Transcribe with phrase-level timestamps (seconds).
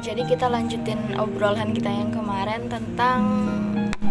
[0.00, 3.20] jadi kita lanjutin obrolan kita yang kemarin tentang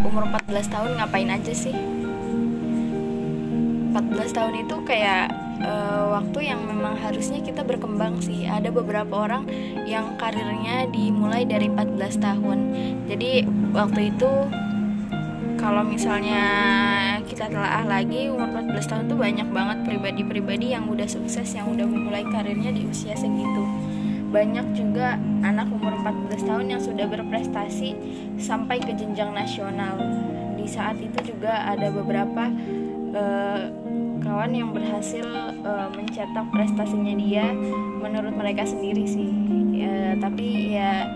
[0.05, 1.73] umur 14 tahun ngapain aja sih?
[1.73, 3.97] 14
[4.29, 5.33] tahun itu kayak
[5.65, 8.45] uh, waktu yang memang harusnya kita berkembang sih.
[8.45, 9.49] Ada beberapa orang
[9.89, 12.59] yang karirnya dimulai dari 14 tahun.
[13.09, 14.29] Jadi waktu itu
[15.57, 16.45] kalau misalnya
[17.25, 21.89] kita telah lagi umur 14 tahun tuh banyak banget pribadi-pribadi yang udah sukses yang udah
[21.89, 23.78] memulai karirnya di usia segitu
[24.29, 27.97] banyak juga anak umur 14 tahun yang sudah berprestasi
[28.37, 29.97] sampai ke jenjang nasional.
[30.55, 32.53] Di saat itu juga ada beberapa
[33.17, 33.59] uh,
[34.21, 35.25] kawan yang berhasil
[35.65, 37.49] uh, mencetak prestasinya dia.
[37.99, 39.33] Menurut mereka sendiri sih.
[39.73, 41.09] Ya, tapi ya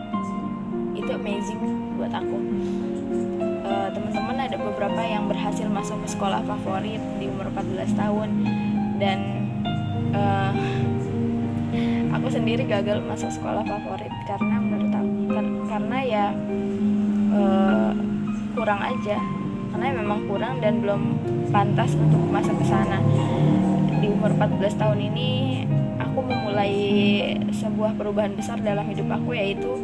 [0.97, 1.61] itu amazing
[1.99, 2.37] buat aku.
[3.93, 8.29] Teman-teman ada beberapa yang berhasil masuk ke sekolah favorit di umur 14 tahun.
[8.97, 9.19] Dan
[10.17, 10.51] uh,
[12.23, 15.11] aku sendiri gagal masuk sekolah favorit karena menurut aku
[15.67, 16.25] karena ya
[17.35, 17.91] uh,
[18.55, 19.19] kurang aja.
[19.75, 21.19] Karena memang kurang dan belum
[21.51, 23.03] pantas untuk masuk ke sana.
[23.99, 25.29] Di umur 14 tahun ini
[25.99, 26.79] aku memulai
[27.51, 29.75] sebuah perubahan besar dalam hidup aku yaitu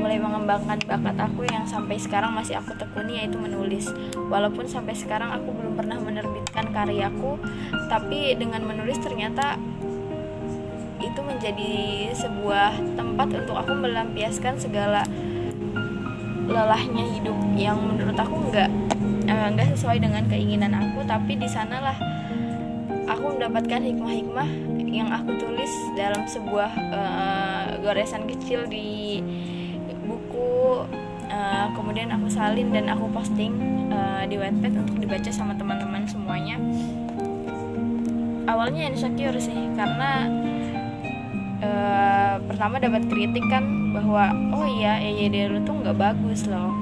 [0.00, 3.92] mulai mengembangkan bakat aku yang sampai sekarang masih aku tekuni yaitu menulis.
[4.32, 7.36] Walaupun sampai sekarang aku belum pernah menerbitkan karyaku
[7.92, 9.60] tapi dengan menulis ternyata
[11.06, 11.72] itu menjadi
[12.12, 15.06] sebuah tempat untuk aku melampiaskan segala
[16.46, 18.70] lelahnya hidup yang menurut aku nggak
[19.26, 21.06] eh, nggak uh, sesuai dengan keinginan aku.
[21.06, 21.96] Tapi di sanalah
[23.06, 24.50] aku mendapatkan hikmah-hikmah
[24.86, 29.20] yang aku tulis dalam sebuah uh, goresan kecil di
[30.06, 30.86] buku
[31.30, 33.52] uh, kemudian aku salin dan aku posting
[33.90, 36.56] uh, di webpad untuk dibaca sama teman-teman semuanya.
[38.46, 40.30] Awalnya insecure sih karena
[41.62, 46.72] uh, pertama dapat kritik kan bahwa oh iya EYD lu tuh nggak bagus loh.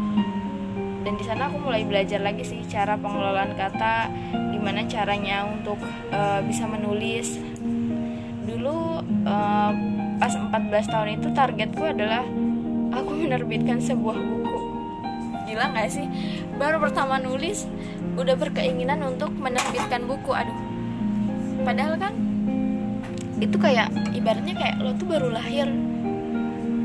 [1.04, 4.08] Dan di sana aku mulai belajar lagi sih cara pengelolaan kata
[4.56, 5.76] gimana caranya untuk
[6.10, 7.36] uh, bisa menulis.
[8.48, 9.72] Dulu uh,
[10.16, 10.48] pas 14
[10.88, 12.24] tahun itu targetku adalah
[12.96, 14.58] aku menerbitkan sebuah buku.
[15.44, 16.06] Gila nggak sih?
[16.56, 17.68] Baru pertama nulis
[18.16, 20.56] udah berkeinginan untuk menerbitkan buku aduh.
[21.68, 22.33] Padahal kan
[23.44, 25.68] itu kayak ibaratnya kayak lo tuh baru lahir.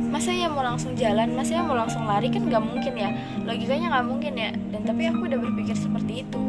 [0.10, 3.10] Masa ya mau langsung jalan masa ya mau langsung lari kan nggak mungkin ya.
[3.48, 4.50] Logikanya nggak mungkin ya.
[4.76, 6.40] Dan tapi aku udah berpikir seperti itu.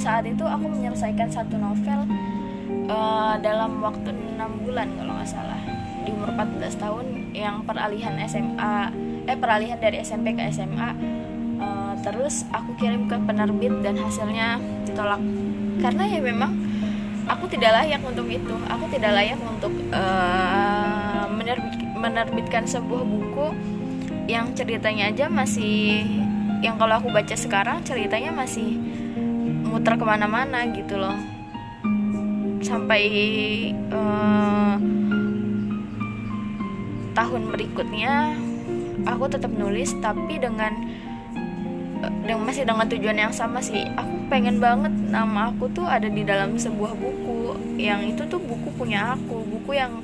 [0.00, 2.08] Saat itu aku menyelesaikan satu novel
[2.88, 5.60] uh, dalam waktu enam bulan kalau nggak salah.
[6.06, 8.76] Di umur 14 tahun yang peralihan SMA
[9.28, 10.88] eh peralihan dari SMP ke SMA uh,
[11.60, 14.56] eh, terus aku kirim ke penerbit dan hasilnya
[14.88, 15.20] ditolak.
[15.78, 16.77] Karena ya memang
[17.28, 18.54] aku tidak layak untuk itu.
[18.66, 23.46] Aku tidak layak untuk uh, menerbit, menerbitkan sebuah buku
[24.28, 26.04] yang ceritanya aja masih
[26.60, 28.76] yang kalau aku baca sekarang ceritanya masih
[29.68, 31.16] muter ke mana-mana gitu loh.
[32.64, 33.02] Sampai
[33.94, 34.74] uh,
[37.14, 38.34] tahun berikutnya
[39.06, 40.74] aku tetap nulis tapi dengan
[41.98, 43.82] dengan masih dengan tujuan yang sama sih.
[43.98, 47.56] Aku pengen banget nama aku tuh ada di dalam sebuah buku.
[47.80, 50.02] Yang itu tuh buku punya aku buku yang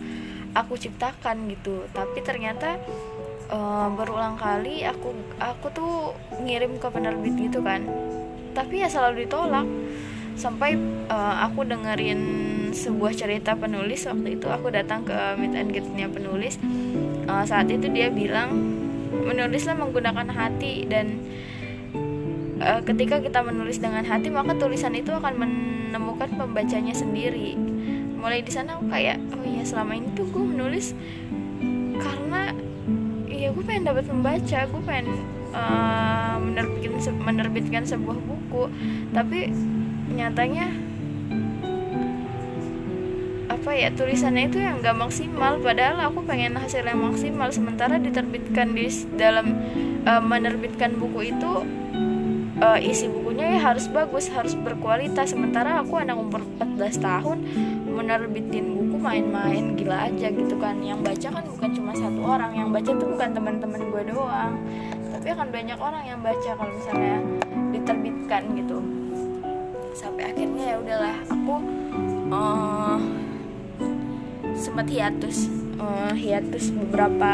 [0.55, 1.87] aku ciptakan gitu.
[1.94, 2.78] Tapi ternyata
[3.50, 5.93] uh, berulang kali aku aku tuh
[6.43, 7.87] ngirim ke penerbit gitu kan.
[8.55, 9.66] Tapi ya selalu ditolak.
[10.34, 10.75] Sampai
[11.06, 12.21] uh, aku dengerin
[12.75, 14.03] sebuah cerita penulis.
[14.03, 16.59] Waktu itu aku datang ke meet and greetnya penulis.
[17.31, 18.50] Uh, saat itu dia bilang
[19.15, 21.22] menulislah menggunakan hati dan
[22.65, 27.55] uh, ketika kita menulis dengan hati maka tulisan itu akan menemukan pembacanya sendiri.
[28.17, 30.97] Mulai di sana aku kayak oh iya selama ini tuh gue menulis
[32.01, 32.57] karena
[33.29, 35.09] ya gue pengen dapat membaca gue pengen
[35.53, 38.73] uh, menerbitkan menerbitkan sebuah buku.
[39.13, 39.53] Tapi
[40.17, 40.73] nyatanya
[43.45, 45.61] apa ya tulisannya itu yang gak maksimal.
[45.61, 47.53] Padahal aku pengen hasil yang maksimal.
[47.53, 49.56] Sementara diterbitkan di dalam
[50.09, 51.53] uh, menerbitkan buku itu
[52.61, 55.35] uh, isi bukunya ya harus bagus harus berkualitas.
[55.35, 57.39] Sementara aku anak umur 14 tahun
[57.95, 60.79] menerbitin buku main-main gila aja gitu kan.
[60.83, 64.55] Yang baca kan bukan cuma satu orang yang baca tuh bukan teman-teman gue doang.
[65.15, 67.17] Tapi akan banyak orang yang baca kalau misalnya
[67.73, 68.79] diterbitkan gitu.
[69.95, 71.55] Sampai akhirnya ya udahlah aku
[72.35, 72.99] uh,
[74.59, 77.33] sempat hiatus uh, hiatus beberapa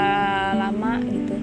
[0.57, 1.37] lama gitu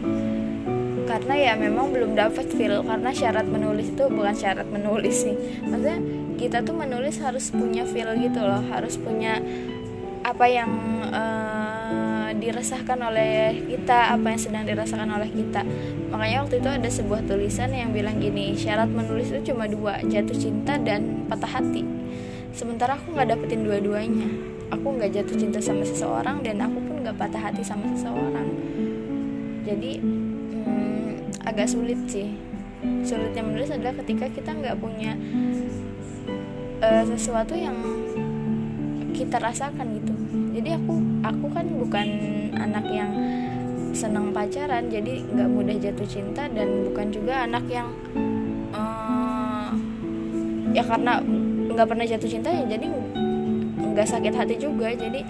[1.08, 5.36] karena ya memang belum dapat feel karena syarat menulis itu bukan syarat menulis sih.
[5.64, 6.00] Maksudnya
[6.36, 9.40] kita tuh menulis harus punya feel gitu loh harus punya
[10.22, 10.70] apa yang
[11.08, 15.64] uh, dirasakan oleh kita apa yang sedang dirasakan oleh kita.
[16.12, 20.36] Makanya waktu itu ada sebuah tulisan yang bilang gini syarat menulis itu cuma dua jatuh
[20.36, 21.88] cinta dan patah hati.
[22.52, 24.28] Sementara aku nggak dapetin dua-duanya.
[24.68, 28.52] Aku nggak jatuh cinta sama seseorang dan aku pun nggak patah hati sama seseorang.
[29.64, 30.04] Jadi
[31.48, 32.36] agak sulit sih.
[33.08, 35.16] Sulitnya menulis adalah ketika kita nggak punya
[36.84, 37.80] uh, sesuatu yang
[39.16, 40.14] kita rasakan gitu.
[40.60, 42.08] Jadi aku aku kan bukan
[42.60, 43.12] anak yang
[43.96, 47.90] senang pacaran jadi nggak mudah jatuh cinta dan bukan juga anak yang
[48.70, 49.74] uh,
[50.70, 51.18] ya karena
[51.74, 52.86] nggak pernah jatuh cinta ya jadi
[53.98, 54.94] nggak sakit hati juga.
[54.94, 55.26] Jadi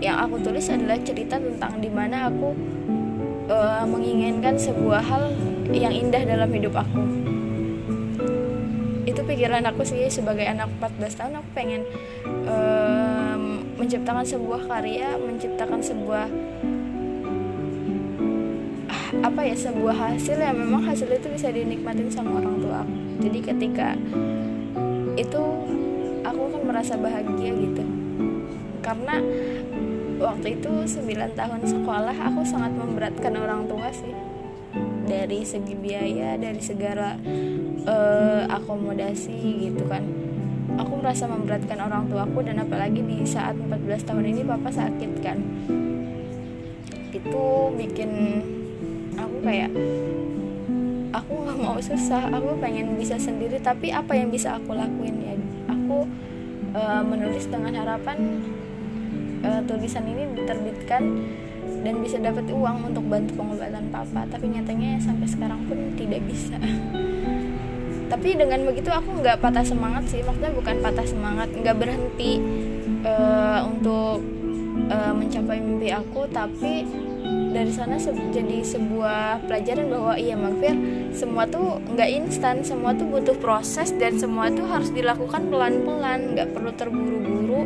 [0.00, 2.56] yang aku tulis adalah cerita tentang di mana aku
[3.48, 5.32] uh, menginginkan sebuah hal
[5.72, 7.00] yang indah dalam hidup aku.
[9.08, 11.82] Itu pikiran aku sih sebagai anak 14 tahun aku pengen
[12.44, 16.26] um, menciptakan sebuah karya menciptakan sebuah
[19.18, 22.96] apa ya sebuah hasil yang memang hasil itu bisa dinikmatin sama orang tua aku.
[23.24, 23.88] Jadi ketika
[25.18, 25.42] itu
[26.22, 27.84] aku kan merasa bahagia gitu.
[28.84, 29.18] Karena
[30.18, 34.12] waktu itu 9 tahun sekolah aku sangat memberatkan orang tua sih.
[35.08, 37.16] Dari segi biaya dari segala
[37.88, 40.04] uh, akomodasi gitu kan.
[40.78, 45.38] Aku merasa memberatkan orang tuaku dan apalagi di saat 14 tahun ini papa sakit kan.
[47.08, 48.10] Itu bikin
[49.16, 49.72] aku kayak
[51.16, 53.56] aku nggak mau susah aku pengen bisa sendiri.
[53.58, 55.34] Tapi apa yang bisa aku lakuin ya?
[55.72, 56.04] Aku
[56.76, 58.44] uh, menulis dengan harapan
[59.44, 61.02] uh, tulisan ini diterbitkan
[61.82, 64.26] dan bisa dapat uang untuk bantu pengobatan papa.
[64.26, 66.58] Tapi nyatanya sampai sekarang pun tidak bisa.
[68.12, 70.24] Tapi dengan begitu aku nggak patah semangat sih.
[70.24, 72.40] Maksudnya bukan patah semangat nggak berhenti
[73.04, 74.24] uh, untuk
[74.88, 76.24] uh, mencapai mimpi aku.
[76.32, 76.88] Tapi
[77.52, 80.76] dari sana se jadi sebuah pelajaran bahwa iya Magfir
[81.12, 82.64] semua tuh nggak instan.
[82.64, 86.32] Semua tuh butuh proses dan semua tuh harus dilakukan pelan-pelan.
[86.32, 87.60] Nggak perlu terburu-buru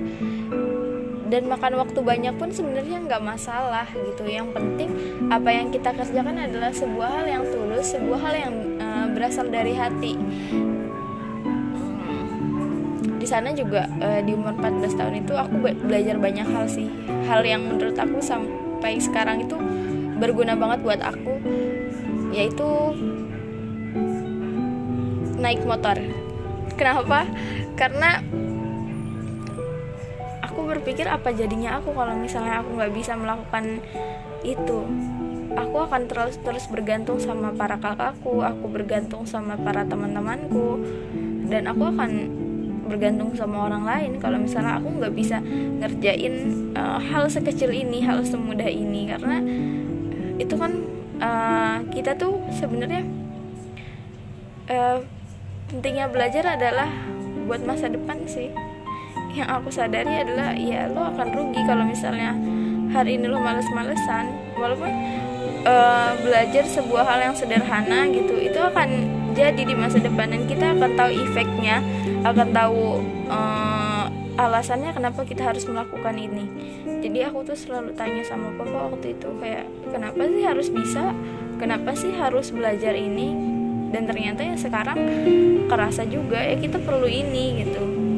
[1.32, 4.29] dan makan waktu banyak pun sebenarnya nggak masalah gitu.
[4.29, 4.93] Yang penting
[5.32, 9.73] apa yang kita kerjakan adalah sebuah hal yang tulus sebuah hal yang uh, berasal dari
[9.73, 10.12] hati.
[10.12, 10.69] Hmm.
[13.17, 15.55] di sana juga uh, di umur 14 tahun itu aku
[15.88, 16.93] belajar banyak hal sih.
[17.25, 19.56] Hal yang menurut aku sampai sekarang itu
[20.20, 21.40] berguna banget buat aku
[22.37, 22.69] yaitu
[25.40, 25.96] naik motor.
[26.76, 27.25] Kenapa?
[27.79, 28.20] Karena
[30.73, 33.85] berpikir apa jadinya aku kalau misalnya aku nggak bisa melakukan
[34.43, 34.81] itu.
[35.53, 40.81] Aku akan terus terus bergantung sama para kakakku aku bergantung sama para teman-temanku
[41.53, 42.11] dan aku akan
[42.89, 44.13] bergantung sama orang lain.
[44.17, 45.45] Kalau misalnya aku nggak bisa
[45.79, 46.35] ngerjain
[46.73, 49.45] uh, hal sekecil ini hal semudah ini karena
[50.41, 50.73] itu kan
[51.21, 53.05] uh, kita tuh sebenarnya
[54.73, 55.05] uh,
[55.69, 56.89] pentingnya belajar adalah
[57.47, 58.53] buat masa depan sih
[59.32, 62.37] yang aku sadari adalah ya lo akan rugi kalau misalnya
[62.93, 64.29] hari ini lo males-malesan.
[64.61, 64.90] Walaupun
[65.64, 70.76] uh, belajar sebuah hal yang sederhana gitu itu akan jadi di masa depan dan kita
[70.76, 71.81] akan tahu efeknya
[72.23, 73.00] akan tahu
[73.32, 74.06] uh,
[74.37, 76.46] alasannya kenapa kita harus melakukan ini.
[77.02, 81.17] Jadi aku tuh selalu tanya sama papa waktu itu kayak kenapa sih harus bisa?
[81.56, 83.32] Kenapa sih harus belajar ini?
[83.93, 84.96] Dan ternyata ya sekarang
[85.69, 88.12] kerasa juga ya kita perlu ini gitu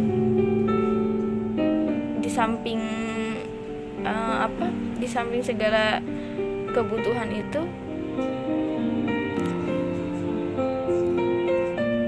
[2.35, 2.83] samping
[4.03, 4.67] uh, apa
[4.99, 6.03] di samping segala
[6.75, 7.63] kebutuhan itu